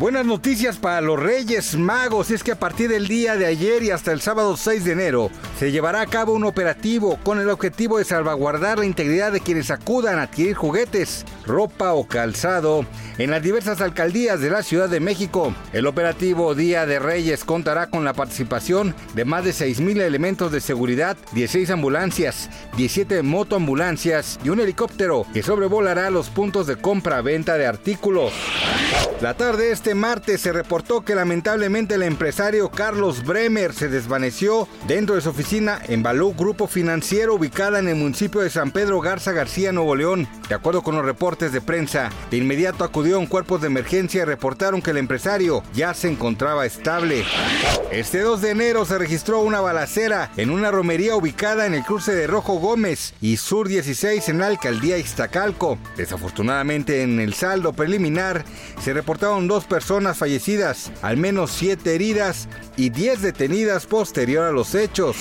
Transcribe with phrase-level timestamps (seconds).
[0.00, 3.92] Buenas noticias para los Reyes Magos, es que a partir del día de ayer y
[3.92, 7.98] hasta el sábado 6 de enero se llevará a cabo un operativo con el objetivo
[7.98, 12.84] de salvaguardar la integridad de quienes acudan a adquirir juguetes, ropa o calzado
[13.18, 15.54] en las diversas alcaldías de la Ciudad de México.
[15.72, 20.60] El operativo Día de Reyes contará con la participación de más de 6.000 elementos de
[20.60, 27.66] seguridad, 16 ambulancias, 17 motoambulancias y un helicóptero que sobrevolará los puntos de compra-venta de
[27.68, 28.32] artículos.
[29.20, 34.66] La tarde de este martes se reportó que lamentablemente el empresario Carlos Bremer se desvaneció
[34.86, 39.02] dentro de su oficina en Balú Grupo Financiero ubicada en el municipio de San Pedro
[39.02, 40.26] Garza García, Nuevo León.
[40.48, 44.80] De acuerdo con los reportes de prensa, de inmediato acudieron cuerpos de emergencia y reportaron
[44.80, 47.22] que el empresario ya se encontraba estable.
[47.92, 52.14] Este 2 de enero se registró una balacera en una romería ubicada en el cruce
[52.14, 55.76] de Rojo Gómez y Sur 16 en la alcaldía Iztacalco.
[55.98, 58.46] Desafortunadamente en el saldo preliminar
[58.82, 65.16] se reportaron dos fallecidas, al menos siete heridas y 10 detenidas posterior a los hechos.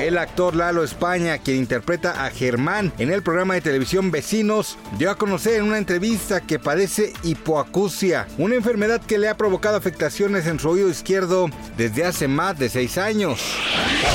[0.00, 5.10] El actor Lalo España, quien interpreta a Germán en el programa de televisión Vecinos, dio
[5.10, 10.46] a conocer en una entrevista que padece hipoacusia, una enfermedad que le ha provocado afectaciones
[10.46, 13.40] en su oído izquierdo desde hace más de seis años.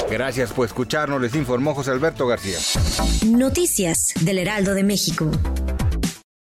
[0.10, 2.58] Gracias por escucharnos, les informó José Alberto García.
[3.26, 5.32] Noticias del Heraldo de México.